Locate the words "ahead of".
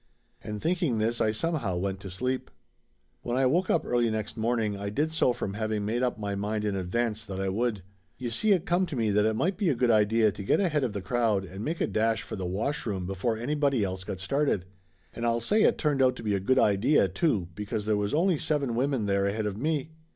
10.59-10.93, 19.27-19.55